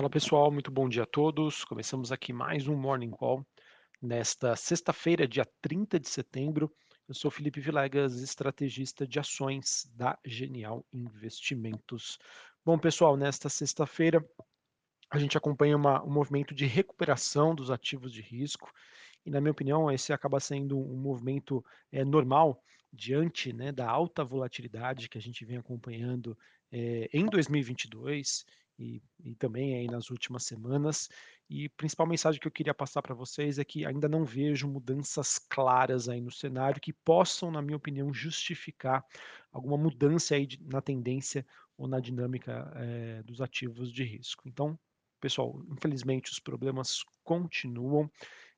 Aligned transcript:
Fala 0.00 0.08
pessoal, 0.08 0.50
muito 0.50 0.70
bom 0.70 0.88
dia 0.88 1.02
a 1.02 1.06
todos. 1.06 1.62
Começamos 1.62 2.10
aqui 2.10 2.32
mais 2.32 2.66
um 2.66 2.74
Morning 2.74 3.10
Call 3.10 3.46
nesta 4.00 4.56
sexta-feira, 4.56 5.28
dia 5.28 5.46
30 5.60 6.00
de 6.00 6.08
setembro. 6.08 6.74
Eu 7.06 7.14
sou 7.14 7.30
Felipe 7.30 7.60
Vilegas, 7.60 8.22
estrategista 8.22 9.06
de 9.06 9.20
ações 9.20 9.86
da 9.94 10.18
Genial 10.24 10.86
Investimentos. 10.90 12.18
Bom, 12.64 12.78
pessoal, 12.78 13.14
nesta 13.14 13.50
sexta-feira 13.50 14.26
a 15.10 15.18
gente 15.18 15.36
acompanha 15.36 15.76
uma, 15.76 16.02
um 16.02 16.10
movimento 16.10 16.54
de 16.54 16.64
recuperação 16.64 17.54
dos 17.54 17.70
ativos 17.70 18.10
de 18.10 18.22
risco 18.22 18.72
e, 19.26 19.30
na 19.30 19.38
minha 19.38 19.52
opinião, 19.52 19.92
esse 19.92 20.14
acaba 20.14 20.40
sendo 20.40 20.78
um 20.78 20.96
movimento 20.96 21.62
é, 21.92 22.02
normal 22.06 22.64
diante 22.90 23.52
né, 23.52 23.70
da 23.70 23.86
alta 23.86 24.24
volatilidade 24.24 25.10
que 25.10 25.18
a 25.18 25.20
gente 25.20 25.44
vem 25.44 25.58
acompanhando 25.58 26.34
é, 26.72 27.10
em 27.12 27.26
2022 27.26 28.46
e, 28.80 29.02
e 29.22 29.34
também 29.34 29.74
aí 29.74 29.86
nas 29.86 30.10
últimas 30.10 30.44
semanas. 30.44 31.08
E 31.48 31.66
a 31.66 31.70
principal 31.76 32.06
mensagem 32.06 32.40
que 32.40 32.46
eu 32.46 32.52
queria 32.52 32.72
passar 32.72 33.02
para 33.02 33.14
vocês 33.14 33.58
é 33.58 33.64
que 33.64 33.84
ainda 33.84 34.08
não 34.08 34.24
vejo 34.24 34.68
mudanças 34.68 35.38
claras 35.38 36.08
aí 36.08 36.20
no 36.20 36.30
cenário 36.30 36.80
que 36.80 36.92
possam, 36.92 37.50
na 37.50 37.60
minha 37.60 37.76
opinião, 37.76 38.12
justificar 38.14 39.04
alguma 39.52 39.76
mudança 39.76 40.34
aí 40.34 40.46
de, 40.46 40.62
na 40.64 40.80
tendência 40.80 41.44
ou 41.76 41.88
na 41.88 41.98
dinâmica 41.98 42.72
é, 42.76 43.22
dos 43.22 43.40
ativos 43.40 43.92
de 43.92 44.04
risco. 44.04 44.48
Então, 44.48 44.78
pessoal, 45.20 45.60
infelizmente 45.70 46.30
os 46.30 46.38
problemas 46.38 47.04
continuam. 47.24 48.10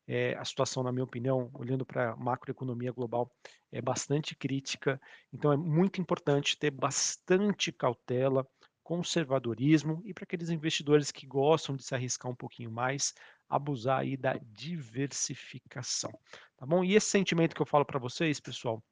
É, 0.06 0.34
a 0.36 0.44
situação, 0.44 0.82
na 0.82 0.92
minha 0.92 1.04
opinião, 1.04 1.50
olhando 1.54 1.86
para 1.86 2.10
a 2.10 2.16
macroeconomia 2.16 2.92
global, 2.92 3.30
é 3.70 3.80
bastante 3.80 4.34
crítica. 4.34 5.00
Então, 5.32 5.52
é 5.52 5.56
muito 5.56 6.00
importante 6.00 6.58
ter 6.58 6.70
bastante 6.70 7.70
cautela, 7.70 8.46
conservadorismo 8.92 10.02
e 10.04 10.12
para 10.12 10.24
aqueles 10.24 10.50
investidores 10.50 11.10
que 11.10 11.26
gostam 11.26 11.74
de 11.74 11.82
se 11.82 11.94
arriscar 11.94 12.30
um 12.30 12.34
pouquinho 12.34 12.70
mais, 12.70 13.14
abusar 13.48 14.00
aí 14.00 14.18
da 14.18 14.38
diversificação, 14.50 16.12
tá 16.58 16.66
bom? 16.66 16.84
E 16.84 16.94
esse 16.94 17.06
sentimento 17.06 17.54
que 17.54 17.62
eu 17.62 17.66
falo 17.66 17.86
para 17.86 17.98
vocês, 17.98 18.38
pessoal, 18.38 18.84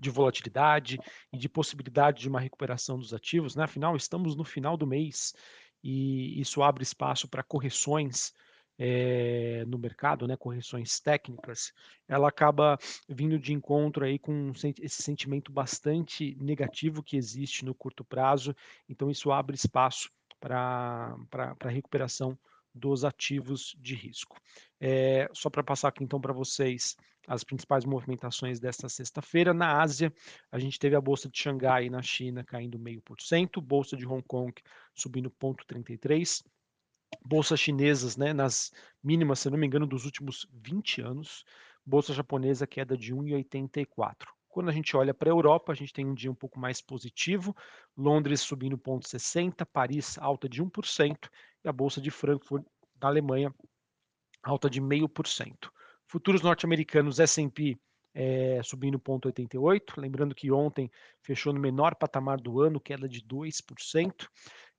de 0.00 0.10
volatilidade 0.10 0.98
e 1.32 1.38
de 1.38 1.48
possibilidade 1.48 2.22
de 2.22 2.28
uma 2.28 2.40
recuperação 2.40 2.98
dos 2.98 3.14
ativos, 3.14 3.54
né? 3.54 3.62
Afinal, 3.62 3.94
estamos 3.94 4.34
no 4.34 4.42
final 4.42 4.76
do 4.76 4.84
mês 4.84 5.32
e 5.80 6.40
isso 6.40 6.60
abre 6.60 6.82
espaço 6.82 7.28
para 7.28 7.44
correções 7.44 8.32
é, 8.82 9.62
no 9.66 9.78
mercado, 9.78 10.26
né, 10.26 10.38
correções 10.38 10.98
técnicas, 11.00 11.70
ela 12.08 12.28
acaba 12.30 12.78
vindo 13.06 13.38
de 13.38 13.52
encontro 13.52 14.06
aí 14.06 14.18
com 14.18 14.52
esse 14.80 15.02
sentimento 15.02 15.52
bastante 15.52 16.34
negativo 16.40 17.02
que 17.02 17.14
existe 17.14 17.62
no 17.62 17.74
curto 17.74 18.02
prazo, 18.02 18.56
então 18.88 19.10
isso 19.10 19.30
abre 19.30 19.54
espaço 19.54 20.10
para 20.40 21.14
a 21.60 21.68
recuperação 21.68 22.38
dos 22.74 23.04
ativos 23.04 23.76
de 23.78 23.94
risco. 23.94 24.40
É, 24.80 25.28
só 25.34 25.50
para 25.50 25.62
passar 25.62 25.88
aqui 25.88 26.02
então 26.02 26.18
para 26.18 26.32
vocês 26.32 26.96
as 27.28 27.44
principais 27.44 27.84
movimentações 27.84 28.58
desta 28.58 28.88
sexta-feira. 28.88 29.52
Na 29.52 29.82
Ásia, 29.82 30.10
a 30.50 30.58
gente 30.58 30.78
teve 30.78 30.96
a 30.96 31.00
Bolsa 31.00 31.28
de 31.28 31.38
Xangai 31.38 31.90
na 31.90 32.00
China 32.00 32.42
caindo 32.42 32.78
meio 32.78 33.02
por 33.02 33.20
cento, 33.20 33.60
Bolsa 33.60 33.94
de 33.94 34.06
Hong 34.06 34.24
Kong 34.26 34.54
subindo 34.94 35.30
0,33%, 35.30 36.44
bolsas 37.24 37.60
chinesas 37.60 38.16
né, 38.16 38.32
nas 38.32 38.72
mínimas, 39.02 39.40
se 39.40 39.50
não 39.50 39.58
me 39.58 39.66
engano, 39.66 39.86
dos 39.86 40.04
últimos 40.04 40.46
20 40.52 41.02
anos, 41.02 41.44
bolsa 41.84 42.12
japonesa 42.12 42.66
queda 42.66 42.96
de 42.96 43.14
1,84. 43.14 44.26
Quando 44.48 44.68
a 44.68 44.72
gente 44.72 44.96
olha 44.96 45.14
para 45.14 45.28
a 45.28 45.32
Europa, 45.32 45.72
a 45.72 45.74
gente 45.74 45.92
tem 45.92 46.04
um 46.04 46.14
dia 46.14 46.30
um 46.30 46.34
pouco 46.34 46.58
mais 46.58 46.80
positivo, 46.80 47.54
Londres 47.96 48.40
subindo 48.40 48.76
0,60, 48.76 49.64
Paris 49.72 50.18
alta 50.18 50.48
de 50.48 50.62
1% 50.62 51.28
e 51.64 51.68
a 51.68 51.72
bolsa 51.72 52.00
de 52.00 52.10
Frankfurt 52.10 52.64
da 52.96 53.08
Alemanha 53.08 53.54
alta 54.42 54.68
de 54.68 54.80
0,5%. 54.80 55.70
Futuros 56.06 56.42
norte-americanos 56.42 57.20
S&P 57.20 57.78
é, 58.12 58.60
subindo 58.62 58.98
0,88, 58.98 60.00
lembrando 60.00 60.34
que 60.34 60.50
ontem 60.50 60.90
fechou 61.22 61.52
no 61.52 61.60
menor 61.60 61.94
patamar 61.94 62.40
do 62.40 62.60
ano, 62.60 62.80
queda 62.80 63.08
de 63.08 63.22
2%. 63.22 64.28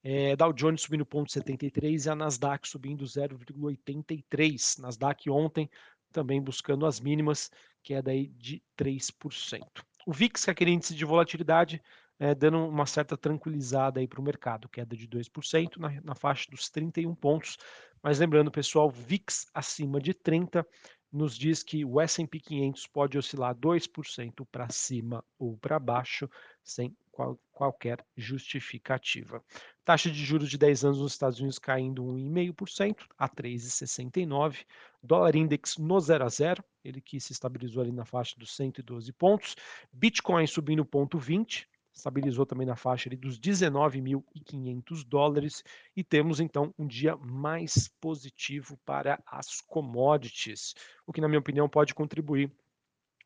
É, 0.04 0.36
Dow 0.36 0.52
Jones 0.52 0.82
subindo 0.82 1.06
0,73 1.06 2.06
e 2.06 2.10
a 2.10 2.16
Nasdaq 2.16 2.68
subindo 2.68 3.06
0,83. 3.06 4.80
Nasdaq 4.80 5.30
ontem 5.30 5.70
também 6.12 6.42
buscando 6.42 6.86
as 6.86 7.00
mínimas, 7.00 7.50
queda 7.82 8.12
aí 8.12 8.28
de 8.28 8.62
3%. 8.78 9.62
O 10.06 10.12
VIX, 10.12 10.44
que 10.44 10.50
é 10.50 10.54
aquele 10.54 10.72
índice 10.72 10.96
de 10.96 11.06
volatilidade, 11.06 11.82
é, 12.20 12.36
dando 12.36 12.68
uma 12.68 12.86
certa 12.86 13.18
tranquilizada 13.18 14.00
aí 14.00 14.08
para 14.08 14.20
o 14.20 14.24
mercado, 14.24 14.70
queda 14.70 14.96
de 14.96 15.08
2% 15.08 15.78
na, 15.78 16.02
na 16.02 16.16
faixa 16.16 16.50
dos 16.52 16.70
31 16.70 17.16
pontos. 17.16 17.58
Mas 18.04 18.20
lembrando, 18.20 18.52
pessoal, 18.52 18.90
VIX 18.90 19.48
acima 19.54 20.00
de 20.00 20.14
30 20.14 20.66
nos 21.12 21.38
diz 21.38 21.62
que 21.62 21.84
o 21.84 22.00
S&P 22.00 22.40
500 22.40 22.88
pode 22.88 23.18
oscilar 23.18 23.54
2% 23.56 24.46
para 24.52 24.70
cima 24.70 25.24
ou 25.38 25.58
para 25.58 25.78
baixo, 25.78 26.30
sem 26.64 26.96
qual, 27.12 27.38
qualquer 27.52 28.04
justificativa. 28.16 29.44
Taxa 29.84 30.10
de 30.10 30.24
juros 30.24 30.50
de 30.50 30.58
10 30.58 30.86
anos 30.86 31.00
nos 31.00 31.12
Estados 31.12 31.40
Unidos 31.40 31.60
caindo 31.60 32.04
1,5% 32.04 33.06
a 33.18 33.28
3,69. 33.28 34.66
Dólar 35.04 35.36
index 35.36 35.78
no 35.78 36.00
0 36.00 36.26
a 36.26 36.30
0, 36.30 36.64
ele 36.84 37.02
que 37.02 37.20
se 37.20 37.34
estabilizou 37.34 37.82
ali 37.82 37.92
na 37.92 38.06
faixa 38.06 38.36
dos 38.40 38.56
112 38.56 39.12
pontos. 39.14 39.56
Bitcoin 39.92 40.48
subindo 40.48 40.86
0,20, 40.86 41.66
estabilizou 41.94 42.46
também 42.46 42.66
na 42.66 42.76
faixa 42.76 43.10
ali 43.10 43.18
dos 43.18 43.40
19.500 43.40 45.04
dólares 45.06 45.64
e 45.96 46.04
temos 46.04 46.40
então 46.40 46.74
um 46.78 46.88
dia 46.88 47.16
mais 47.18 47.90
positivo 48.00 48.78
para 48.86 49.22
as 49.26 49.62
commodities, 49.62 50.74
o 51.06 51.14
que 51.14 51.22
na 51.22 51.28
minha 51.28 51.40
opinião 51.40 51.68
pode 51.68 51.94
contribuir 51.94 52.52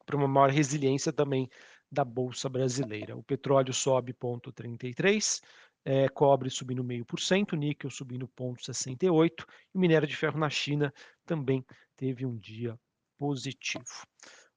para 0.06 0.16
uma 0.16 0.28
maior 0.28 0.50
resiliência 0.50 1.12
também 1.12 1.50
da 1.92 2.04
bolsa 2.04 2.50
brasileira. 2.50 3.16
O 3.16 3.24
petróleo 3.24 3.74
sobe 3.74 4.14
0,33, 4.14 5.42
é, 5.84 6.10
cobre 6.10 6.50
subindo 6.50 6.84
meio 6.84 7.06
por 7.06 7.20
cento, 7.20 7.56
níquel 7.56 7.92
subindo 7.92 8.28
0,68 8.28 9.46
e 9.74 9.78
minério 9.78 10.08
de 10.08 10.16
ferro 10.16 10.40
na 10.40 10.50
China 10.50 10.94
também 11.26 11.64
teve 11.96 12.26
um 12.26 12.36
dia 12.38 12.78
positivo. 13.18 13.86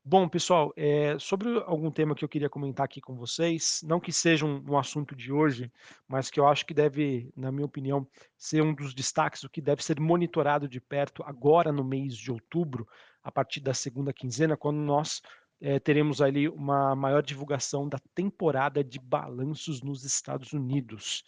Bom, 0.04 0.26
pessoal, 0.26 0.72
é, 0.74 1.18
sobre 1.18 1.48
algum 1.66 1.90
tema 1.90 2.14
que 2.14 2.24
eu 2.24 2.28
queria 2.28 2.48
comentar 2.48 2.84
aqui 2.84 3.00
com 3.00 3.14
vocês, 3.14 3.80
não 3.84 4.00
que 4.00 4.10
seja 4.10 4.46
um, 4.46 4.64
um, 4.66 4.78
assunto 4.78 5.14
de 5.14 5.30
hoje, 5.30 5.70
mas 6.08 6.30
que 6.30 6.40
eu 6.40 6.48
acho 6.48 6.64
que 6.64 6.72
deve, 6.72 7.30
na 7.36 7.52
minha 7.52 7.66
opinião, 7.66 8.08
ser 8.36 8.62
um 8.62 8.72
dos 8.74 8.94
destaques, 8.94 9.44
o 9.44 9.50
que 9.50 9.60
deve 9.60 9.84
ser 9.84 10.00
monitorado 10.00 10.66
de 10.66 10.80
perto 10.80 11.22
agora 11.24 11.70
no 11.70 11.84
mês 11.84 12.16
de 12.16 12.32
outubro, 12.32 12.88
a 13.22 13.30
partir 13.30 13.60
da 13.60 13.74
segunda 13.74 14.12
quinzena, 14.12 14.56
quando 14.56 14.78
nós 14.78 15.20
é, 15.60 15.78
teremos 15.78 16.22
ali 16.22 16.48
uma 16.48 16.94
maior 16.96 17.22
divulgação 17.22 17.88
da 17.88 17.98
temporada 18.14 18.82
de 18.82 18.98
balanços 18.98 19.82
nos 19.82 20.04
Estados 20.04 20.52
Unidos. 20.52 21.22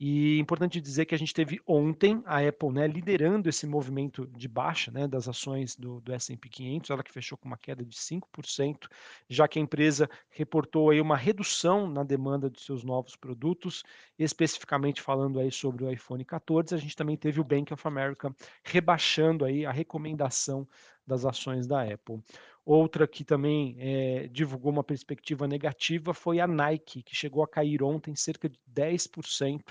E 0.00 0.36
é 0.36 0.40
importante 0.40 0.80
dizer 0.80 1.06
que 1.06 1.14
a 1.14 1.18
gente 1.18 1.34
teve 1.34 1.60
ontem 1.66 2.22
a 2.24 2.38
Apple 2.46 2.70
né, 2.70 2.86
liderando 2.86 3.48
esse 3.48 3.66
movimento 3.66 4.26
de 4.28 4.46
baixa 4.46 4.92
né, 4.92 5.08
das 5.08 5.26
ações 5.26 5.74
do, 5.74 6.00
do 6.00 6.12
S&P 6.12 6.48
500, 6.48 6.90
ela 6.90 7.02
que 7.02 7.12
fechou 7.12 7.36
com 7.36 7.48
uma 7.48 7.58
queda 7.58 7.84
de 7.84 7.96
5%, 7.96 8.88
já 9.28 9.48
que 9.48 9.58
a 9.58 9.62
empresa 9.62 10.08
reportou 10.30 10.90
aí 10.90 11.00
uma 11.00 11.16
redução 11.16 11.90
na 11.90 12.04
demanda 12.04 12.48
dos 12.48 12.64
seus 12.64 12.84
novos 12.84 13.16
produtos, 13.16 13.82
especificamente 14.16 15.02
falando 15.02 15.40
aí 15.40 15.50
sobre 15.50 15.84
o 15.84 15.90
iPhone 15.90 16.24
14, 16.24 16.76
a 16.76 16.78
gente 16.78 16.94
também 16.94 17.16
teve 17.16 17.40
o 17.40 17.44
Bank 17.44 17.72
of 17.72 17.88
America 17.88 18.32
rebaixando 18.62 19.44
aí 19.44 19.66
a 19.66 19.72
recomendação 19.72 20.68
das 21.04 21.24
ações 21.24 21.66
da 21.66 21.82
Apple. 21.82 22.22
Outra 22.70 23.08
que 23.08 23.24
também 23.24 23.76
é, 23.78 24.28
divulgou 24.28 24.70
uma 24.70 24.84
perspectiva 24.84 25.48
negativa 25.48 26.12
foi 26.12 26.38
a 26.38 26.46
Nike, 26.46 27.02
que 27.02 27.16
chegou 27.16 27.42
a 27.42 27.48
cair 27.48 27.82
ontem 27.82 28.14
cerca 28.14 28.46
de 28.46 28.60
10% 28.70 29.62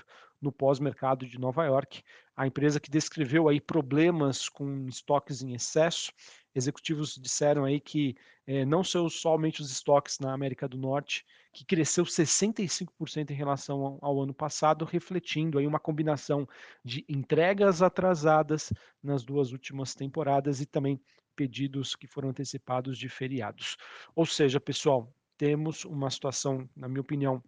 no 0.42 0.50
pós-mercado 0.50 1.24
de 1.24 1.38
Nova 1.38 1.64
York. 1.64 2.02
A 2.36 2.44
empresa 2.44 2.80
que 2.80 2.90
descreveu 2.90 3.48
aí 3.48 3.60
problemas 3.60 4.48
com 4.48 4.88
estoques 4.88 5.42
em 5.42 5.54
excesso. 5.54 6.12
Executivos 6.52 7.14
disseram 7.14 7.64
aí 7.64 7.78
que 7.78 8.16
é, 8.44 8.64
não 8.64 8.82
são 8.82 9.08
somente 9.08 9.62
os 9.62 9.70
estoques 9.70 10.18
na 10.18 10.32
América 10.32 10.66
do 10.66 10.76
Norte, 10.76 11.24
que 11.52 11.64
cresceu 11.64 12.02
65% 12.02 13.30
em 13.30 13.34
relação 13.34 13.80
ao, 13.80 13.98
ao 14.00 14.22
ano 14.22 14.34
passado, 14.34 14.84
refletindo 14.84 15.60
aí 15.60 15.68
uma 15.68 15.78
combinação 15.78 16.48
de 16.84 17.04
entregas 17.08 17.80
atrasadas 17.80 18.72
nas 19.00 19.22
duas 19.22 19.52
últimas 19.52 19.94
temporadas 19.94 20.60
e 20.60 20.66
também 20.66 21.00
pedidos 21.38 21.94
que 21.94 22.08
foram 22.08 22.30
antecipados 22.30 22.98
de 22.98 23.08
feriados. 23.08 23.76
Ou 24.12 24.26
seja, 24.26 24.58
pessoal, 24.58 25.14
temos 25.36 25.84
uma 25.84 26.10
situação, 26.10 26.68
na 26.74 26.88
minha 26.88 27.00
opinião, 27.00 27.40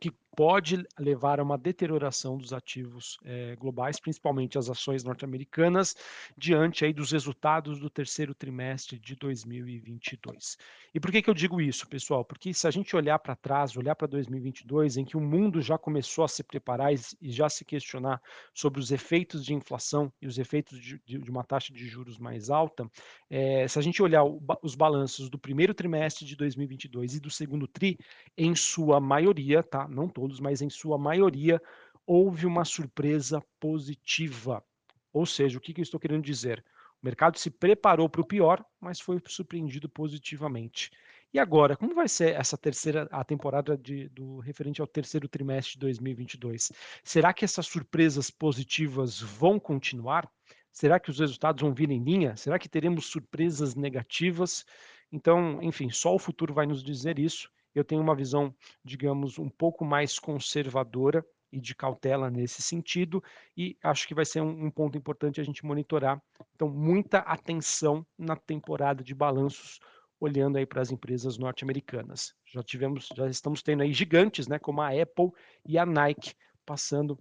que 0.00 0.12
pode 0.36 0.84
levar 0.98 1.40
a 1.40 1.42
uma 1.42 1.58
deterioração 1.58 2.38
dos 2.38 2.52
ativos 2.52 3.18
eh, 3.24 3.56
globais, 3.56 3.98
principalmente 3.98 4.58
as 4.58 4.70
ações 4.70 5.02
norte-americanas, 5.02 5.96
diante 6.36 6.84
aí 6.84 6.92
dos 6.92 7.12
resultados 7.12 7.78
do 7.80 7.90
terceiro 7.90 8.34
trimestre 8.34 8.98
de 8.98 9.16
2022. 9.16 10.56
E 10.94 11.00
por 11.00 11.10
que, 11.10 11.22
que 11.22 11.30
eu 11.30 11.34
digo 11.34 11.60
isso, 11.60 11.88
pessoal? 11.88 12.24
Porque 12.24 12.54
se 12.54 12.66
a 12.66 12.70
gente 12.70 12.94
olhar 12.94 13.18
para 13.18 13.36
trás, 13.36 13.76
olhar 13.76 13.94
para 13.94 14.06
2022, 14.06 14.96
em 14.96 15.04
que 15.04 15.16
o 15.16 15.20
mundo 15.20 15.60
já 15.60 15.76
começou 15.76 16.24
a 16.24 16.28
se 16.28 16.42
preparar 16.42 16.92
e 16.92 17.30
já 17.30 17.48
se 17.48 17.64
questionar 17.64 18.20
sobre 18.54 18.80
os 18.80 18.90
efeitos 18.90 19.44
de 19.44 19.54
inflação 19.54 20.12
e 20.20 20.26
os 20.26 20.38
efeitos 20.38 20.80
de, 20.80 20.98
de 21.04 21.30
uma 21.30 21.44
taxa 21.44 21.72
de 21.72 21.86
juros 21.86 22.18
mais 22.18 22.50
alta, 22.50 22.88
eh, 23.30 23.66
se 23.68 23.78
a 23.78 23.82
gente 23.82 24.02
olhar 24.02 24.24
o, 24.24 24.40
os 24.62 24.74
balanços 24.74 25.28
do 25.28 25.38
primeiro 25.38 25.74
trimestre 25.74 26.24
de 26.24 26.36
2022 26.36 27.14
e 27.14 27.20
do 27.20 27.30
segundo 27.30 27.66
tri, 27.66 27.98
em 28.36 28.54
sua 28.54 29.00
maioria, 29.00 29.62
tá? 29.62 29.86
Não 29.88 30.08
todos 30.18 30.40
mas 30.40 30.60
em 30.60 30.68
sua 30.68 30.98
maioria, 30.98 31.62
houve 32.04 32.44
uma 32.44 32.64
surpresa 32.64 33.40
positiva. 33.60 34.64
Ou 35.12 35.24
seja, 35.24 35.58
o 35.58 35.60
que, 35.60 35.72
que 35.72 35.80
eu 35.80 35.84
estou 35.84 36.00
querendo 36.00 36.24
dizer? 36.24 36.64
O 37.00 37.06
mercado 37.06 37.38
se 37.38 37.50
preparou 37.50 38.08
para 38.08 38.20
o 38.20 38.26
pior, 38.26 38.64
mas 38.80 38.98
foi 38.98 39.22
surpreendido 39.28 39.88
positivamente. 39.88 40.90
E 41.32 41.38
agora, 41.38 41.76
como 41.76 41.94
vai 41.94 42.08
ser 42.08 42.34
essa 42.34 42.58
terceira 42.58 43.06
a 43.12 43.22
temporada 43.22 43.76
de, 43.76 44.08
do 44.08 44.38
referente 44.40 44.80
ao 44.80 44.86
terceiro 44.86 45.28
trimestre 45.28 45.74
de 45.74 45.80
2022? 45.80 46.72
Será 47.04 47.32
que 47.32 47.44
essas 47.44 47.66
surpresas 47.66 48.30
positivas 48.30 49.20
vão 49.20 49.60
continuar? 49.60 50.28
Será 50.72 50.98
que 50.98 51.10
os 51.10 51.20
resultados 51.20 51.62
vão 51.62 51.72
vir 51.72 51.90
em 51.90 52.02
linha? 52.02 52.36
Será 52.36 52.58
que 52.58 52.68
teremos 52.68 53.06
surpresas 53.06 53.76
negativas? 53.76 54.64
Então, 55.12 55.62
enfim, 55.62 55.90
só 55.90 56.12
o 56.14 56.18
futuro 56.18 56.52
vai 56.52 56.66
nos 56.66 56.82
dizer 56.82 57.18
isso 57.18 57.48
eu 57.78 57.84
tenho 57.84 58.02
uma 58.02 58.14
visão, 58.14 58.54
digamos, 58.84 59.38
um 59.38 59.48
pouco 59.48 59.84
mais 59.84 60.18
conservadora 60.18 61.24
e 61.50 61.60
de 61.60 61.74
cautela 61.74 62.30
nesse 62.30 62.60
sentido, 62.60 63.22
e 63.56 63.76
acho 63.82 64.06
que 64.06 64.14
vai 64.14 64.24
ser 64.24 64.42
um, 64.42 64.66
um, 64.66 64.70
ponto 64.70 64.98
importante 64.98 65.40
a 65.40 65.44
gente 65.44 65.64
monitorar. 65.64 66.22
Então, 66.54 66.68
muita 66.68 67.18
atenção 67.20 68.06
na 68.18 68.36
temporada 68.36 69.02
de 69.02 69.14
balanços, 69.14 69.80
olhando 70.20 70.58
aí 70.58 70.66
para 70.66 70.82
as 70.82 70.90
empresas 70.90 71.38
norte-americanas. 71.38 72.34
Já 72.44 72.62
tivemos, 72.62 73.08
já 73.14 73.28
estamos 73.28 73.62
tendo 73.62 73.82
aí 73.82 73.92
gigantes, 73.92 74.46
né, 74.46 74.58
como 74.58 74.82
a 74.82 74.88
Apple 74.88 75.30
e 75.64 75.78
a 75.78 75.86
Nike, 75.86 76.34
passando 76.66 77.18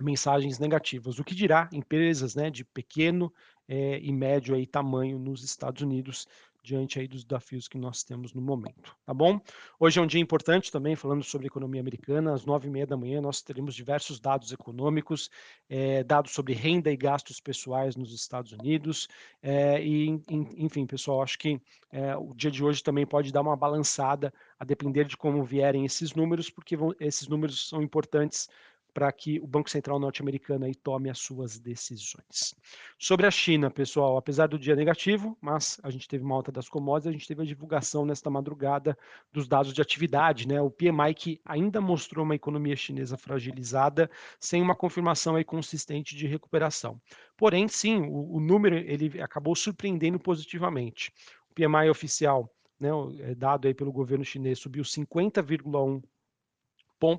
mensagens 0.00 0.58
negativas. 0.58 1.18
O 1.18 1.24
que 1.24 1.34
dirá 1.34 1.68
empresas, 1.72 2.34
né, 2.34 2.50
de 2.50 2.64
pequeno 2.64 3.32
é, 3.68 3.98
e 4.00 4.12
médio 4.12 4.54
aí 4.54 4.66
tamanho 4.66 5.18
nos 5.18 5.44
Estados 5.44 5.82
Unidos, 5.82 6.26
diante 6.64 6.98
aí 6.98 7.06
dos 7.06 7.24
desafios 7.24 7.68
que 7.68 7.76
nós 7.76 8.02
temos 8.02 8.32
no 8.32 8.40
momento, 8.40 8.96
tá 9.04 9.12
bom? 9.12 9.38
Hoje 9.78 10.00
é 10.00 10.02
um 10.02 10.06
dia 10.06 10.20
importante 10.20 10.72
também, 10.72 10.96
falando 10.96 11.22
sobre 11.22 11.46
economia 11.46 11.80
americana, 11.80 12.32
às 12.32 12.46
nove 12.46 12.68
e 12.68 12.70
meia 12.70 12.86
da 12.86 12.96
manhã 12.96 13.20
nós 13.20 13.42
teremos 13.42 13.74
diversos 13.74 14.18
dados 14.18 14.50
econômicos, 14.50 15.30
é, 15.68 16.02
dados 16.02 16.32
sobre 16.32 16.54
renda 16.54 16.90
e 16.90 16.96
gastos 16.96 17.38
pessoais 17.38 17.96
nos 17.96 18.14
Estados 18.14 18.52
Unidos, 18.52 19.06
é, 19.42 19.84
e 19.84 20.08
enfim, 20.56 20.86
pessoal, 20.86 21.22
acho 21.22 21.38
que 21.38 21.60
é, 21.92 22.16
o 22.16 22.32
dia 22.34 22.50
de 22.50 22.64
hoje 22.64 22.82
também 22.82 23.06
pode 23.06 23.30
dar 23.30 23.42
uma 23.42 23.54
balançada, 23.54 24.32
a 24.58 24.64
depender 24.64 25.04
de 25.04 25.18
como 25.18 25.44
vierem 25.44 25.84
esses 25.84 26.14
números, 26.14 26.48
porque 26.48 26.76
vão, 26.76 26.94
esses 26.98 27.28
números 27.28 27.68
são 27.68 27.82
importantes 27.82 28.48
para 28.94 29.10
que 29.10 29.40
o 29.40 29.46
Banco 29.46 29.68
Central 29.68 29.98
norte-americano 29.98 30.72
tome 30.76 31.10
as 31.10 31.18
suas 31.18 31.58
decisões. 31.58 32.54
Sobre 32.96 33.26
a 33.26 33.30
China, 33.30 33.68
pessoal, 33.68 34.16
apesar 34.16 34.46
do 34.46 34.56
dia 34.56 34.76
negativo, 34.76 35.36
mas 35.40 35.80
a 35.82 35.90
gente 35.90 36.06
teve 36.06 36.24
uma 36.24 36.36
alta 36.36 36.52
das 36.52 36.68
commodities, 36.68 37.08
a 37.08 37.12
gente 37.12 37.26
teve 37.26 37.42
a 37.42 37.44
divulgação 37.44 38.06
nesta 38.06 38.30
madrugada 38.30 38.96
dos 39.32 39.48
dados 39.48 39.72
de 39.72 39.82
atividade, 39.82 40.46
né? 40.46 40.62
O 40.62 40.70
PMI 40.70 41.12
que 41.14 41.40
ainda 41.44 41.80
mostrou 41.80 42.24
uma 42.24 42.36
economia 42.36 42.76
chinesa 42.76 43.18
fragilizada, 43.18 44.08
sem 44.38 44.62
uma 44.62 44.76
confirmação 44.76 45.34
aí 45.34 45.44
consistente 45.44 46.14
de 46.14 46.28
recuperação. 46.28 47.00
Porém, 47.36 47.66
sim, 47.66 48.02
o, 48.02 48.36
o 48.36 48.40
número 48.40 48.76
ele 48.76 49.20
acabou 49.20 49.56
surpreendendo 49.56 50.20
positivamente. 50.20 51.12
O 51.50 51.54
PMI 51.54 51.90
oficial, 51.90 52.48
né, 52.78 52.90
é 53.20 53.34
dado 53.34 53.66
aí 53.66 53.74
pelo 53.74 53.90
governo 53.90 54.24
chinês, 54.24 54.60
subiu 54.60 54.84
50,1 54.84 56.00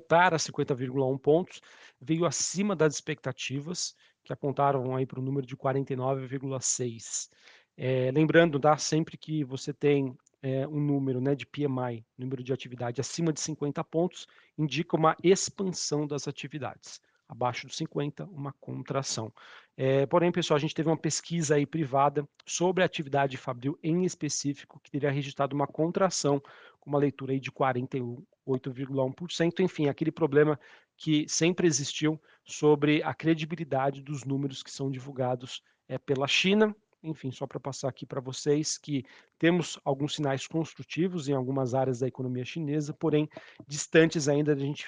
para 0.08 0.36
50,1 0.36 1.18
pontos, 1.20 1.60
veio 2.00 2.26
acima 2.26 2.74
das 2.74 2.94
expectativas, 2.94 3.94
que 4.24 4.32
apontaram 4.32 4.96
aí 4.96 5.06
para 5.06 5.20
o 5.20 5.22
número 5.22 5.46
de 5.46 5.56
49,6. 5.56 7.28
É, 7.76 8.10
lembrando, 8.10 8.58
tá, 8.58 8.76
sempre 8.76 9.16
que 9.16 9.44
você 9.44 9.72
tem 9.72 10.16
é, 10.42 10.66
um 10.66 10.80
número 10.80 11.20
né, 11.20 11.34
de 11.34 11.46
PMI, 11.46 12.04
número 12.16 12.42
de 12.42 12.52
atividade 12.52 13.00
acima 13.00 13.32
de 13.32 13.40
50 13.40 13.82
pontos, 13.84 14.26
indica 14.58 14.96
uma 14.96 15.16
expansão 15.22 16.06
das 16.06 16.26
atividades. 16.26 17.00
Abaixo 17.28 17.66
dos 17.66 17.76
50, 17.76 18.24
uma 18.26 18.52
contração. 18.60 19.32
É, 19.76 20.06
porém, 20.06 20.30
pessoal, 20.30 20.56
a 20.56 20.60
gente 20.60 20.74
teve 20.74 20.88
uma 20.88 20.96
pesquisa 20.96 21.56
aí 21.56 21.66
privada 21.66 22.26
sobre 22.46 22.82
a 22.82 22.86
atividade 22.86 23.36
fabril 23.36 23.78
em 23.82 24.04
específico, 24.04 24.80
que 24.82 24.90
teria 24.90 25.10
registrado 25.10 25.54
uma 25.54 25.66
contração, 25.66 26.40
com 26.80 26.90
uma 26.90 26.98
leitura 26.98 27.32
aí 27.32 27.40
de 27.40 27.50
41 27.50 28.24
8,1%, 28.46 29.60
enfim, 29.60 29.88
aquele 29.88 30.12
problema 30.12 30.58
que 30.96 31.26
sempre 31.28 31.66
existiu 31.66 32.20
sobre 32.44 33.02
a 33.02 33.12
credibilidade 33.12 34.00
dos 34.00 34.24
números 34.24 34.62
que 34.62 34.70
são 34.70 34.90
divulgados 34.90 35.62
é, 35.88 35.98
pela 35.98 36.28
China. 36.28 36.74
Enfim, 37.02 37.30
só 37.30 37.46
para 37.46 37.60
passar 37.60 37.88
aqui 37.88 38.06
para 38.06 38.20
vocês 38.20 38.78
que 38.78 39.04
temos 39.38 39.78
alguns 39.84 40.14
sinais 40.14 40.46
construtivos 40.46 41.28
em 41.28 41.32
algumas 41.32 41.74
áreas 41.74 42.00
da 42.00 42.08
economia 42.08 42.44
chinesa, 42.44 42.94
porém 42.94 43.28
distantes 43.66 44.28
ainda 44.28 44.54
da 44.54 44.62
gente 44.62 44.86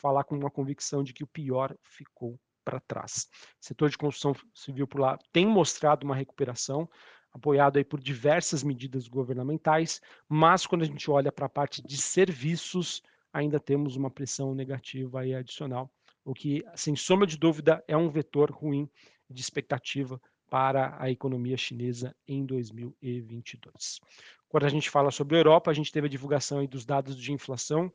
falar 0.00 0.24
com 0.24 0.36
uma 0.36 0.50
convicção 0.50 1.04
de 1.04 1.12
que 1.12 1.22
o 1.22 1.26
pior 1.26 1.76
ficou 1.82 2.38
para 2.64 2.80
trás. 2.80 3.28
O 3.60 3.64
setor 3.64 3.90
de 3.90 3.98
construção 3.98 4.34
civil 4.54 4.86
por 4.86 5.00
lá 5.00 5.18
tem 5.32 5.46
mostrado 5.46 6.04
uma 6.04 6.14
recuperação, 6.14 6.88
apoiado 7.32 7.76
aí 7.76 7.84
por 7.84 8.00
diversas 8.00 8.62
medidas 8.62 9.06
governamentais, 9.08 10.00
mas 10.28 10.66
quando 10.66 10.82
a 10.82 10.86
gente 10.86 11.10
olha 11.10 11.30
para 11.30 11.46
a 11.46 11.50
parte 11.50 11.82
de 11.82 11.96
serviços, 11.96 13.02
ainda 13.32 13.60
temos 13.60 13.96
uma 13.96 14.10
pressão 14.10 14.54
negativa 14.54 15.20
aí 15.20 15.34
adicional, 15.34 15.90
o 16.24 16.34
que, 16.34 16.64
sem 16.74 16.96
sombra 16.96 17.26
de 17.26 17.36
dúvida, 17.36 17.82
é 17.86 17.96
um 17.96 18.10
vetor 18.10 18.50
ruim 18.50 18.88
de 19.28 19.40
expectativa 19.40 20.20
para 20.50 20.96
a 21.00 21.08
economia 21.10 21.56
chinesa 21.56 22.14
em 22.26 22.44
2022. 22.44 24.00
Quando 24.48 24.66
a 24.66 24.68
gente 24.68 24.90
fala 24.90 25.12
sobre 25.12 25.36
a 25.36 25.38
Europa, 25.38 25.70
a 25.70 25.74
gente 25.74 25.92
teve 25.92 26.08
a 26.08 26.10
divulgação 26.10 26.58
aí 26.58 26.66
dos 26.66 26.84
dados 26.84 27.16
de 27.16 27.32
inflação, 27.32 27.90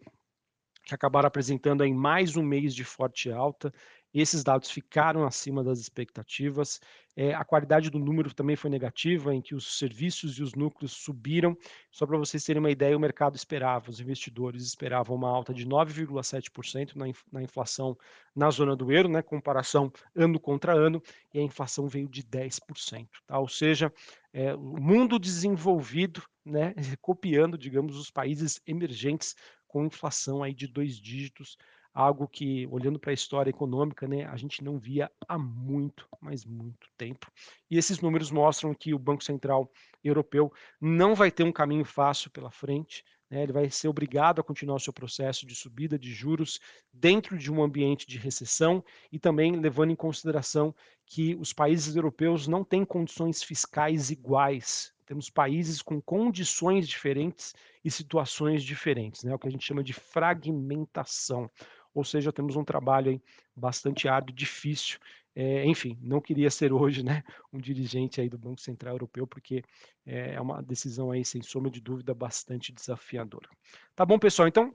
que 0.86 0.94
acabaram 0.94 1.28
apresentando 1.28 1.82
aí 1.82 1.94
mais 1.94 2.38
um 2.38 2.44
mês 2.44 2.74
de 2.76 2.84
forte 2.84 3.32
alta. 3.32 3.74
Esses 4.14 4.46
dados 4.46 4.72
ficaram 4.72 5.26
acima 5.26 5.62
das 5.62 5.78
expectativas. 5.78 6.80
É, 7.18 7.34
a 7.34 7.44
qualidade 7.44 7.90
do 7.90 8.00
número 8.00 8.34
também 8.34 8.56
foi 8.56 8.70
negativa, 8.70 9.36
em 9.36 9.42
que 9.42 9.54
os 9.54 9.78
serviços 9.78 10.38
e 10.38 10.44
os 10.44 10.54
núcleos 10.54 10.94
subiram. 10.94 11.58
Só 11.92 12.06
para 12.06 12.18
vocês 12.18 12.44
terem 12.44 12.62
uma 12.62 12.72
ideia, 12.72 12.96
o 12.96 13.00
mercado 13.00 13.36
esperava, 13.36 13.90
os 13.90 14.00
investidores 14.00 14.64
esperavam 14.64 15.18
uma 15.18 15.30
alta 15.30 15.54
de 15.54 15.66
9,7% 15.66 16.96
na, 16.96 17.06
na 17.30 17.44
inflação 17.44 17.98
na 18.34 18.50
zona 18.50 18.74
do 18.74 18.90
euro, 18.90 19.10
né, 19.10 19.22
comparação 19.22 19.92
ano 20.16 20.40
contra 20.40 20.74
ano, 20.74 21.02
e 21.34 21.40
a 21.40 21.44
inflação 21.44 21.88
veio 21.88 22.08
de 22.08 22.24
10%. 22.24 23.08
Tá? 23.28 23.38
Ou 23.38 23.50
seja, 23.50 23.92
é, 24.32 24.56
o 24.56 24.80
mundo 24.82 25.20
desenvolvido, 25.20 26.22
né, 26.46 26.74
copiando, 27.02 27.58
digamos, 27.58 27.98
os 27.98 28.10
países 28.10 28.62
emergentes 28.66 29.36
com 29.76 29.84
inflação 29.84 30.42
aí 30.42 30.54
de 30.54 30.68
dois 30.68 30.96
dígitos, 30.96 31.58
algo 31.94 32.30
que, 32.30 32.66
olhando 32.68 32.98
para 32.98 33.12
a 33.12 33.14
história 33.14 33.50
econômica, 33.50 34.08
né, 34.08 34.24
a 34.24 34.38
gente 34.38 34.64
não 34.64 34.80
via 34.80 35.12
há 35.28 35.38
muito, 35.38 36.08
mas 36.22 36.46
muito 36.46 36.88
tempo. 36.98 37.30
E 37.70 37.78
esses 37.78 38.00
números 38.00 38.32
mostram 38.32 38.74
que 38.74 38.94
o 38.94 38.98
Banco 38.98 39.22
Central 39.22 39.70
Europeu 40.02 40.50
não 40.80 41.14
vai 41.14 41.30
ter 41.30 41.44
um 41.44 41.52
caminho 41.52 41.84
fácil 41.84 42.32
pela 42.32 42.50
frente, 42.50 43.04
né, 43.30 43.44
ele 43.44 43.52
vai 43.52 43.70
ser 43.70 43.90
obrigado 43.90 44.40
a 44.40 44.44
continuar 44.46 44.78
o 44.78 44.80
seu 44.80 44.94
processo 44.94 45.46
de 45.46 45.54
subida 45.54 46.00
de 46.00 46.14
juros 46.14 46.58
dentro 46.94 47.38
de 47.38 47.52
um 47.52 47.62
ambiente 47.62 48.08
de 48.08 48.18
recessão 48.18 48.82
e 49.12 49.20
também 49.20 49.58
levando 49.58 49.92
em 49.92 49.96
consideração 49.96 50.74
que 51.06 51.36
os 51.36 51.52
países 51.52 51.98
europeus 51.98 52.48
não 52.48 52.64
têm 52.64 52.86
condições 52.86 53.44
fiscais 53.44 54.10
iguais 54.10 54.95
temos 55.06 55.30
países 55.30 55.82
com 55.82 56.02
condições 56.02 56.88
diferentes 56.88 57.54
e 57.84 57.92
situações 57.92 58.64
diferentes, 58.64 59.24
né? 59.24 59.34
o 59.34 59.40
que 59.40 59.48
a 59.48 59.52
gente 59.52 59.66
chama 59.66 59.84
de 59.84 59.94
fragmentação. 59.94 61.50
Ou 61.94 62.04
seja, 62.04 62.34
temos 62.34 62.56
um 62.56 62.64
trabalho 62.64 63.12
aí 63.12 63.22
bastante 63.56 64.08
árduo, 64.08 64.36
difícil. 64.36 65.00
É, 65.34 65.66
enfim, 65.66 65.98
não 66.02 66.22
queria 66.22 66.50
ser 66.50 66.72
hoje 66.72 67.04
né, 67.04 67.24
um 67.52 67.60
dirigente 67.60 68.22
aí 68.22 68.30
do 68.30 68.38
Banco 68.38 68.62
Central 68.62 68.96
Europeu, 68.96 69.28
porque 69.28 69.64
é 70.06 70.40
uma 70.40 70.62
decisão 70.62 71.12
aí, 71.12 71.26
sem 71.26 71.42
sombra 71.42 71.70
de 71.70 71.82
dúvida, 71.82 72.14
bastante 72.14 72.72
desafiadora. 72.72 73.50
Tá 73.96 74.06
bom, 74.06 74.18
pessoal? 74.18 74.48
Então, 74.48 74.74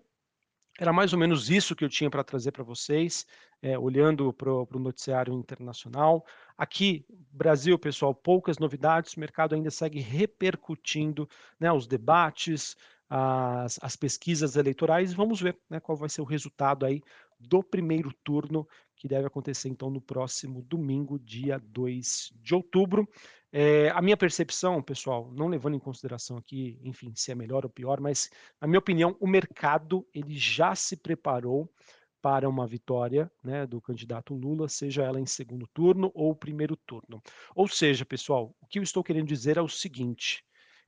era 0.80 0.94
mais 0.94 1.12
ou 1.12 1.18
menos 1.18 1.50
isso 1.50 1.76
que 1.76 1.84
eu 1.84 1.90
tinha 1.90 2.08
para 2.08 2.24
trazer 2.24 2.52
para 2.52 2.64
vocês, 2.64 3.26
é, 3.60 3.78
olhando 3.78 4.32
para 4.32 4.50
o 4.50 4.78
noticiário 4.78 5.34
internacional. 5.34 6.24
Aqui, 6.56 7.04
Brasil, 7.30 7.78
pessoal, 7.78 8.14
poucas 8.14 8.58
novidades, 8.58 9.12
o 9.12 9.20
mercado 9.20 9.54
ainda 9.54 9.70
segue 9.70 10.00
repercutindo 10.00 11.28
né, 11.60 11.70
os 11.70 11.86
debates, 11.86 12.78
as, 13.10 13.78
as 13.82 13.94
pesquisas 13.94 14.56
eleitorais. 14.56 15.12
Vamos 15.12 15.38
ver 15.42 15.58
né, 15.68 15.80
qual 15.80 15.98
vai 15.98 16.08
ser 16.08 16.22
o 16.22 16.24
resultado 16.24 16.86
aí 16.86 17.02
do 17.38 17.62
primeiro 17.62 18.10
turno, 18.24 18.66
que 18.96 19.06
deve 19.06 19.26
acontecer 19.26 19.68
então 19.68 19.90
no 19.90 20.00
próximo 20.00 20.62
domingo, 20.62 21.18
dia 21.18 21.58
2 21.58 22.32
de 22.36 22.54
outubro. 22.54 23.06
É, 23.52 23.90
a 23.90 24.00
minha 24.00 24.16
percepção, 24.16 24.80
pessoal, 24.80 25.30
não 25.32 25.48
levando 25.48 25.74
em 25.74 25.80
consideração 25.80 26.36
aqui, 26.36 26.78
enfim, 26.84 27.12
se 27.16 27.32
é 27.32 27.34
melhor 27.34 27.64
ou 27.64 27.70
pior, 27.70 28.00
mas, 28.00 28.30
na 28.60 28.68
minha 28.68 28.78
opinião, 28.78 29.16
o 29.18 29.26
mercado 29.26 30.06
ele 30.14 30.38
já 30.38 30.74
se 30.74 30.96
preparou 30.96 31.68
para 32.22 32.48
uma 32.48 32.66
vitória 32.66 33.30
né, 33.42 33.66
do 33.66 33.80
candidato 33.80 34.34
Lula, 34.34 34.68
seja 34.68 35.02
ela 35.02 35.18
em 35.18 35.26
segundo 35.26 35.66
turno 35.68 36.12
ou 36.14 36.34
primeiro 36.34 36.76
turno. 36.76 37.20
Ou 37.54 37.66
seja, 37.66 38.04
pessoal, 38.04 38.54
o 38.60 38.66
que 38.66 38.78
eu 38.78 38.82
estou 38.82 39.02
querendo 39.02 39.26
dizer 39.26 39.56
é 39.56 39.62
o 39.62 39.68
seguinte: 39.68 40.44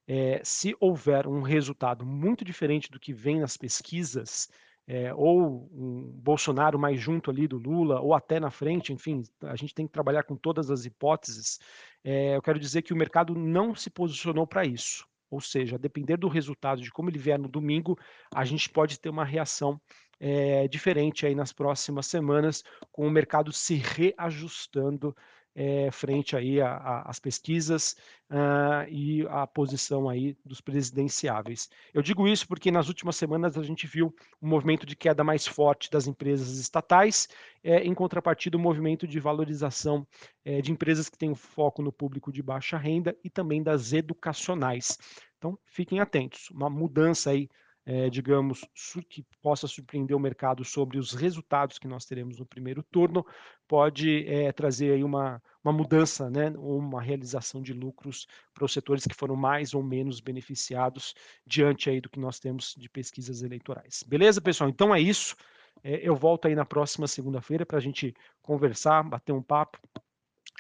é, 0.07 0.41
se 0.45 0.77
houver 0.79 1.27
um 1.27 1.43
resultado 1.43 2.05
muito 2.05 2.45
diferente 2.45 2.91
do 2.91 3.01
que 3.01 3.13
vem 3.13 3.41
nas 3.41 3.57
pesquisas, 3.57 4.49
é, 4.93 5.11
ou 5.15 5.71
um 5.73 6.03
Bolsonaro 6.23 6.79
mais 6.79 7.01
junto 7.01 7.31
ali 7.31 7.49
do 7.49 7.57
Lula, 7.57 7.99
ou 8.03 8.13
até 8.13 8.39
na 8.39 8.51
frente, 8.51 8.93
enfim, 8.93 9.23
a 9.41 9.57
gente 9.57 9.75
tem 9.75 9.87
que 9.87 9.93
trabalhar 9.93 10.23
com 10.23 10.37
todas 10.37 10.71
as 10.71 10.85
hipóteses. 10.85 11.59
É, 12.05 12.37
eu 12.37 12.43
quero 12.43 12.59
dizer 12.59 12.83
que 12.83 12.93
o 12.93 12.97
mercado 12.97 13.35
não 13.35 13.75
se 13.75 13.89
posicionou 13.89 14.47
para 14.47 14.67
isso. 14.67 15.07
Ou 15.31 15.41
seja, 15.41 15.77
a 15.77 15.79
depender 15.79 16.19
do 16.19 16.29
resultado 16.29 16.83
de 16.83 16.93
como 16.93 17.09
ele 17.09 17.19
vier 17.19 17.39
no 17.39 17.49
domingo, 17.49 17.99
a 18.35 18.45
gente 18.45 18.69
pode 18.69 19.01
ter 19.01 19.09
uma 19.09 19.25
reação 19.25 19.81
é, 20.21 20.69
diferente 20.69 21.25
aí 21.25 21.35
nas 21.35 21.55
próximas 21.55 22.05
semanas, 22.05 22.63
com 22.91 23.07
o 23.07 23.11
mercado 23.11 23.51
se 23.51 23.77
reajustando 23.77 25.17
é, 25.55 25.91
frente 25.91 26.37
aí 26.37 26.61
às 26.61 27.19
pesquisas 27.19 27.97
uh, 28.31 28.89
e 28.89 29.27
a 29.29 29.47
posição 29.47 30.09
aí 30.09 30.37
dos 30.45 30.61
presidenciáveis. 30.61 31.69
Eu 31.93 32.03
digo 32.03 32.27
isso 32.27 32.47
porque 32.49 32.71
nas 32.71 32.89
últimas 32.89 33.17
semanas 33.17 33.57
a 33.57 33.63
gente 33.63 33.87
viu 33.87 34.15
um 34.41 34.49
movimento 34.49 34.87
de 34.87 34.97
queda 34.97 35.23
mais 35.23 35.47
forte 35.47 35.91
das 35.91 36.07
empresas 36.07 36.59
estatais, 36.59 37.29
é, 37.63 37.79
em 37.85 37.95
contrapartida 37.95 38.57
um 38.57 38.61
movimento 38.61 39.07
de 39.07 39.21
valorização 39.21 40.07
é, 40.45 40.61
de 40.61 40.73
empresas 40.73 41.09
que 41.09 41.19
têm 41.19 41.35
foco 41.35 41.83
no 41.83 41.93
público 41.93 42.33
de 42.33 42.43
baixa 42.43 42.79
renda 42.79 43.17
e 43.23 43.31
também 43.31 43.63
das 43.63 43.93
educacionais. 43.93 44.99
Então 45.39 45.59
fiquem 45.65 46.01
atentos, 46.01 46.51
uma 46.51 46.71
mudança 46.71 47.31
aí 47.31 47.49
é, 47.85 48.09
digamos, 48.09 48.65
que 49.09 49.25
possa 49.41 49.67
surpreender 49.67 50.17
o 50.17 50.21
mercado 50.21 50.65
sobre 50.65 50.99
os 50.99 51.13
resultados 51.13 51.79
que 51.79 51.89
nós 51.89 52.05
teremos 52.05 52.39
no 52.39 52.47
primeiro 52.47 52.83
turno, 52.83 53.27
pode 53.67 54.27
é, 54.29 54.53
trazer 54.53 54.93
aí 54.93 55.03
uma, 55.03 55.43
uma 55.65 55.73
mudança, 55.73 56.31
né, 56.31 56.51
uma 56.57 57.03
realização 57.03 57.61
de 57.61 57.73
lucros 57.73 58.27
para 58.55 58.65
os 58.65 58.73
setores 58.73 59.07
que 59.07 59.15
foram 59.15 59.35
mais 59.35 59.75
ou 59.75 59.83
menos 59.83 60.21
beneficiados 60.21 61.15
diante 61.47 61.91
aí 61.91 62.01
do 62.01 62.09
que 62.09 62.21
nós 62.21 62.39
temos 62.39 62.75
de 62.77 62.89
pesquisas 62.89 63.43
eleitorais. 63.43 64.05
Beleza, 64.07 64.41
pessoal? 64.41 64.71
Então 64.71 64.95
é 64.95 65.01
isso. 65.01 65.35
É, 65.83 65.97
eu 66.07 66.15
volto 66.15 66.47
aí 66.47 66.55
na 66.55 66.65
próxima 66.65 67.09
segunda-feira 67.09 67.67
para 67.67 67.79
a 67.79 67.81
gente 67.81 68.15
conversar, 68.41 69.03
bater 69.03 69.33
um 69.33 69.43
papo 69.43 69.79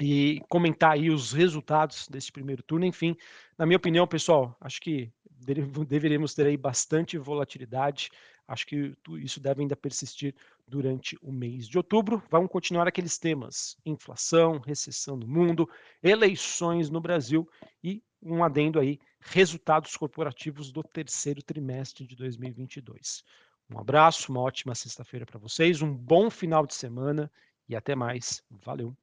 e 0.00 0.40
comentar 0.48 0.92
aí 0.92 1.10
os 1.10 1.32
resultados 1.32 2.08
desse 2.08 2.32
primeiro 2.32 2.62
turno. 2.62 2.84
Enfim, 2.84 3.16
na 3.58 3.66
minha 3.66 3.76
opinião, 3.76 4.06
pessoal, 4.06 4.56
acho 4.60 4.80
que 4.80 5.12
deveríamos 5.86 6.34
ter 6.34 6.46
aí 6.46 6.56
bastante 6.56 7.18
volatilidade. 7.18 8.10
Acho 8.46 8.66
que 8.66 8.94
isso 9.18 9.40
deve 9.40 9.62
ainda 9.62 9.76
persistir 9.76 10.34
durante 10.66 11.16
o 11.22 11.32
mês 11.32 11.68
de 11.68 11.78
outubro. 11.78 12.22
Vão 12.30 12.48
continuar 12.48 12.88
aqueles 12.88 13.18
temas: 13.18 13.76
inflação, 13.84 14.58
recessão 14.58 15.16
no 15.16 15.26
mundo, 15.26 15.68
eleições 16.02 16.90
no 16.90 17.00
Brasil 17.00 17.48
e 17.82 18.02
um 18.22 18.44
adendo 18.44 18.78
aí, 18.78 19.00
resultados 19.20 19.96
corporativos 19.96 20.70
do 20.70 20.82
terceiro 20.82 21.42
trimestre 21.42 22.06
de 22.06 22.14
2022. 22.14 23.24
Um 23.68 23.78
abraço, 23.78 24.30
uma 24.30 24.40
ótima 24.40 24.74
sexta-feira 24.74 25.26
para 25.26 25.38
vocês, 25.38 25.82
um 25.82 25.92
bom 25.92 26.30
final 26.30 26.66
de 26.66 26.74
semana 26.74 27.30
e 27.68 27.74
até 27.74 27.94
mais. 27.94 28.42
Valeu! 28.50 28.96